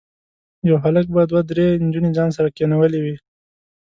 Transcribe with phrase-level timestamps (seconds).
[0.69, 3.15] یو هلک به دوه درې نجونې ځان سره کېنولي وي.